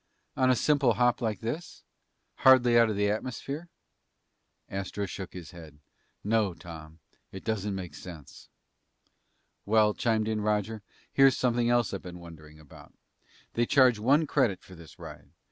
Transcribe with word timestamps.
"On 0.35 0.49
a 0.49 0.55
simple 0.55 0.93
hop 0.95 1.21
like 1.21 1.41
this? 1.41 1.83
Hardly 2.37 2.75
out 2.75 2.89
of 2.89 2.95
the 2.95 3.07
atmosphere?" 3.11 3.69
Astro 4.67 5.05
shook 5.05 5.33
his 5.33 5.51
head. 5.51 5.77
"No, 6.23 6.55
Tom. 6.55 6.97
It 7.31 7.43
doesn't 7.43 7.75
make 7.75 7.93
sense." 7.93 8.49
"Well," 9.63 9.93
chimed 9.93 10.27
in 10.27 10.41
Roger, 10.41 10.81
"here's 11.13 11.37
something 11.37 11.69
else 11.69 11.93
I've 11.93 12.01
been 12.01 12.17
wondering 12.17 12.59
about. 12.59 12.93
They 13.53 13.67
charge 13.67 13.99
one 13.99 14.25
credit 14.25 14.63
for 14.63 14.73
this 14.73 14.97
ride. 14.97 15.29